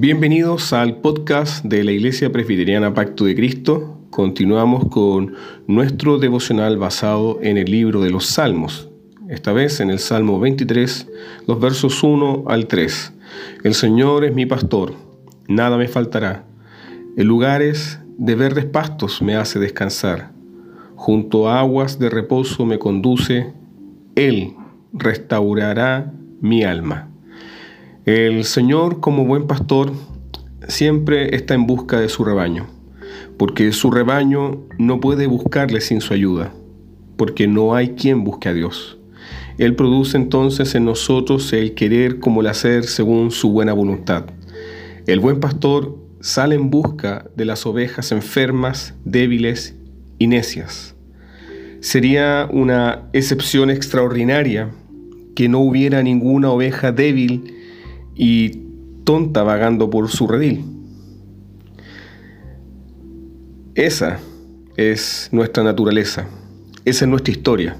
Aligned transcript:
Bienvenidos 0.00 0.72
al 0.72 1.00
podcast 1.00 1.64
de 1.64 1.82
la 1.82 1.90
Iglesia 1.90 2.30
Presbiteriana 2.30 2.94
Pacto 2.94 3.24
de 3.24 3.34
Cristo. 3.34 3.98
Continuamos 4.10 4.86
con 4.90 5.34
nuestro 5.66 6.18
devocional 6.18 6.78
basado 6.78 7.40
en 7.42 7.58
el 7.58 7.68
libro 7.68 8.00
de 8.00 8.10
los 8.10 8.26
Salmos. 8.26 8.90
Esta 9.28 9.52
vez 9.52 9.80
en 9.80 9.90
el 9.90 9.98
Salmo 9.98 10.38
23, 10.38 11.08
los 11.48 11.58
versos 11.58 12.00
1 12.04 12.44
al 12.46 12.68
3. 12.68 13.12
El 13.64 13.74
Señor 13.74 14.24
es 14.24 14.32
mi 14.32 14.46
pastor, 14.46 14.94
nada 15.48 15.76
me 15.76 15.88
faltará. 15.88 16.44
En 17.16 17.26
lugares 17.26 17.98
de 18.18 18.36
verdes 18.36 18.66
pastos 18.66 19.20
me 19.20 19.34
hace 19.34 19.58
descansar. 19.58 20.30
Junto 20.94 21.48
a 21.48 21.58
aguas 21.58 21.98
de 21.98 22.08
reposo 22.08 22.64
me 22.64 22.78
conduce. 22.78 23.52
Él 24.14 24.54
restaurará 24.92 26.12
mi 26.40 26.62
alma. 26.62 27.08
El 28.08 28.44
Señor, 28.44 29.00
como 29.00 29.26
buen 29.26 29.46
pastor, 29.46 29.92
siempre 30.66 31.36
está 31.36 31.52
en 31.52 31.66
busca 31.66 32.00
de 32.00 32.08
su 32.08 32.24
rebaño, 32.24 32.66
porque 33.36 33.70
su 33.72 33.90
rebaño 33.90 34.62
no 34.78 34.98
puede 34.98 35.26
buscarle 35.26 35.82
sin 35.82 36.00
su 36.00 36.14
ayuda, 36.14 36.54
porque 37.18 37.46
no 37.46 37.74
hay 37.74 37.90
quien 37.90 38.24
busque 38.24 38.48
a 38.48 38.54
Dios. 38.54 38.96
Él 39.58 39.74
produce 39.74 40.16
entonces 40.16 40.74
en 40.74 40.86
nosotros 40.86 41.52
el 41.52 41.74
querer 41.74 42.18
como 42.18 42.40
el 42.40 42.46
hacer 42.46 42.84
según 42.84 43.30
su 43.30 43.50
buena 43.50 43.74
voluntad. 43.74 44.24
El 45.06 45.20
buen 45.20 45.38
pastor 45.38 45.98
sale 46.20 46.54
en 46.54 46.70
busca 46.70 47.26
de 47.36 47.44
las 47.44 47.66
ovejas 47.66 48.10
enfermas, 48.10 48.94
débiles 49.04 49.76
y 50.18 50.28
necias. 50.28 50.94
Sería 51.80 52.48
una 52.50 53.10
excepción 53.12 53.68
extraordinaria 53.68 54.70
que 55.36 55.50
no 55.50 55.58
hubiera 55.58 56.02
ninguna 56.02 56.50
oveja 56.50 56.90
débil 56.90 57.57
y 58.18 58.64
tonta 59.04 59.42
vagando 59.42 59.88
por 59.88 60.10
su 60.10 60.26
redil. 60.26 60.64
Esa 63.74 64.18
es 64.76 65.30
nuestra 65.32 65.62
naturaleza, 65.62 66.26
esa 66.84 67.04
es 67.04 67.08
nuestra 67.08 67.32
historia. 67.32 67.76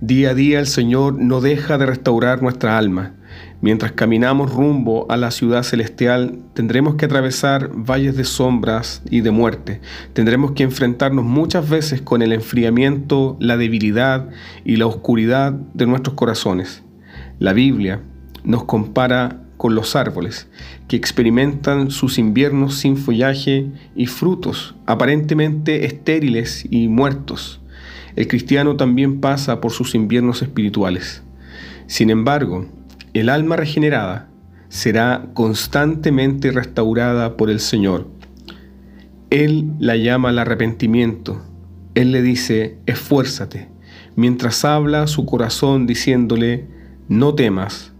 Día 0.00 0.30
a 0.30 0.34
día 0.34 0.58
el 0.58 0.66
Señor 0.66 1.14
no 1.14 1.40
deja 1.40 1.78
de 1.78 1.86
restaurar 1.86 2.42
nuestra 2.42 2.78
alma. 2.78 3.14
Mientras 3.60 3.92
caminamos 3.92 4.52
rumbo 4.52 5.06
a 5.10 5.16
la 5.16 5.30
ciudad 5.30 5.62
celestial, 5.62 6.38
tendremos 6.54 6.96
que 6.96 7.06
atravesar 7.06 7.70
valles 7.74 8.16
de 8.16 8.24
sombras 8.24 9.02
y 9.10 9.20
de 9.20 9.30
muerte. 9.30 9.80
Tendremos 10.12 10.52
que 10.52 10.62
enfrentarnos 10.62 11.24
muchas 11.24 11.68
veces 11.68 12.02
con 12.02 12.22
el 12.22 12.32
enfriamiento, 12.32 13.36
la 13.40 13.56
debilidad 13.56 14.28
y 14.64 14.76
la 14.76 14.86
oscuridad 14.86 15.52
de 15.52 15.86
nuestros 15.86 16.14
corazones. 16.14 16.82
La 17.38 17.52
Biblia 17.52 18.00
nos 18.44 18.64
compara 18.64 19.43
con 19.64 19.74
los 19.74 19.96
árboles, 19.96 20.46
que 20.88 20.96
experimentan 20.96 21.90
sus 21.90 22.18
inviernos 22.18 22.76
sin 22.76 22.98
follaje 22.98 23.68
y 23.96 24.04
frutos, 24.04 24.74
aparentemente 24.84 25.86
estériles 25.86 26.66
y 26.70 26.88
muertos. 26.88 27.62
El 28.14 28.28
cristiano 28.28 28.76
también 28.76 29.22
pasa 29.22 29.62
por 29.62 29.72
sus 29.72 29.94
inviernos 29.94 30.42
espirituales. 30.42 31.22
Sin 31.86 32.10
embargo, 32.10 32.66
el 33.14 33.30
alma 33.30 33.56
regenerada 33.56 34.28
será 34.68 35.30
constantemente 35.32 36.52
restaurada 36.52 37.38
por 37.38 37.48
el 37.48 37.58
Señor. 37.58 38.06
Él 39.30 39.72
la 39.78 39.96
llama 39.96 40.28
al 40.28 40.40
arrepentimiento. 40.40 41.40
Él 41.94 42.12
le 42.12 42.20
dice, 42.20 42.76
esfuérzate, 42.84 43.70
mientras 44.14 44.62
habla 44.66 45.06
su 45.06 45.24
corazón 45.24 45.86
diciéndole, 45.86 46.66
no 47.08 47.34
temas, 47.34 47.93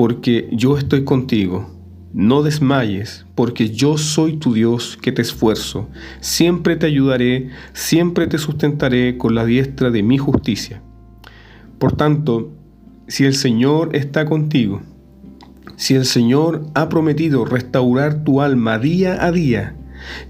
porque 0.00 0.48
yo 0.50 0.78
estoy 0.78 1.04
contigo. 1.04 1.68
No 2.14 2.42
desmayes, 2.42 3.26
porque 3.34 3.68
yo 3.68 3.98
soy 3.98 4.38
tu 4.38 4.54
Dios 4.54 4.98
que 5.02 5.12
te 5.12 5.20
esfuerzo. 5.20 5.90
Siempre 6.20 6.76
te 6.76 6.86
ayudaré, 6.86 7.50
siempre 7.74 8.26
te 8.26 8.38
sustentaré 8.38 9.18
con 9.18 9.34
la 9.34 9.44
diestra 9.44 9.90
de 9.90 10.02
mi 10.02 10.16
justicia. 10.16 10.80
Por 11.78 11.92
tanto, 11.98 12.50
si 13.08 13.26
el 13.26 13.34
Señor 13.34 13.94
está 13.94 14.24
contigo, 14.24 14.80
si 15.76 15.96
el 15.96 16.06
Señor 16.06 16.64
ha 16.74 16.88
prometido 16.88 17.44
restaurar 17.44 18.24
tu 18.24 18.40
alma 18.40 18.78
día 18.78 19.22
a 19.22 19.30
día, 19.30 19.76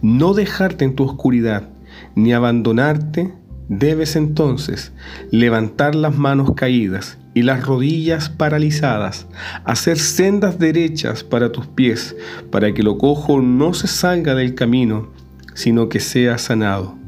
no 0.02 0.34
dejarte 0.34 0.84
en 0.84 0.96
tu 0.96 1.04
oscuridad, 1.04 1.68
ni 2.16 2.32
abandonarte, 2.32 3.32
debes 3.70 4.16
entonces 4.16 4.92
levantar 5.30 5.94
las 5.94 6.18
manos 6.18 6.54
caídas 6.56 7.18
y 7.34 7.42
las 7.42 7.64
rodillas 7.64 8.28
paralizadas, 8.28 9.28
hacer 9.64 9.96
sendas 9.96 10.58
derechas 10.58 11.22
para 11.22 11.52
tus 11.52 11.68
pies, 11.68 12.16
para 12.50 12.74
que 12.74 12.82
lo 12.82 12.98
cojo 12.98 13.40
no 13.40 13.72
se 13.72 13.86
salga 13.86 14.34
del 14.34 14.56
camino, 14.56 15.10
sino 15.54 15.88
que 15.88 16.00
sea 16.00 16.36
sanado. 16.36 16.98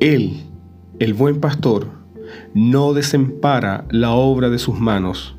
Él, 0.00 0.44
el 0.98 1.12
buen 1.12 1.40
pastor, 1.40 1.88
no 2.54 2.94
desempara 2.94 3.84
la 3.90 4.12
obra 4.12 4.48
de 4.48 4.58
sus 4.58 4.80
manos. 4.80 5.36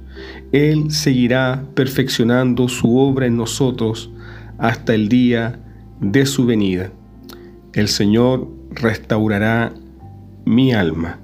Él 0.52 0.92
seguirá 0.92 1.66
perfeccionando 1.74 2.68
su 2.70 2.96
obra 3.00 3.26
en 3.26 3.38
nosotros 3.38 4.12
hasta 4.60 4.94
el 4.94 5.10
día 5.10 5.60
de 6.00 6.28
su 6.28 6.46
venida. 6.46 6.92
El 7.74 7.88
Señor 7.88 8.48
restaurará 8.70 9.74
mi 10.46 10.74
alma. 10.74 11.19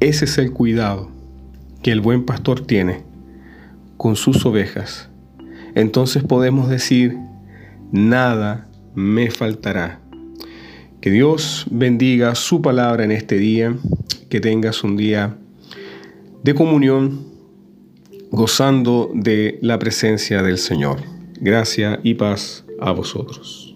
Ese 0.00 0.24
es 0.24 0.38
el 0.38 0.52
cuidado 0.52 1.10
que 1.82 1.92
el 1.92 2.00
buen 2.00 2.24
pastor 2.24 2.60
tiene 2.60 3.02
con 3.96 4.16
sus 4.16 4.44
ovejas, 4.46 5.10
entonces 5.74 6.22
podemos 6.22 6.68
decir, 6.68 7.16
nada 7.92 8.68
me 8.94 9.30
faltará. 9.30 10.00
Que 11.00 11.10
Dios 11.10 11.66
bendiga 11.70 12.34
su 12.34 12.62
palabra 12.62 13.04
en 13.04 13.10
este 13.10 13.36
día, 13.38 13.76
que 14.28 14.40
tengas 14.40 14.84
un 14.84 14.96
día 14.96 15.36
de 16.42 16.54
comunión, 16.54 17.26
gozando 18.30 19.10
de 19.14 19.58
la 19.62 19.78
presencia 19.78 20.42
del 20.42 20.58
Señor. 20.58 20.98
Gracia 21.40 21.98
y 22.02 22.14
paz 22.14 22.64
a 22.80 22.92
vosotros. 22.92 23.71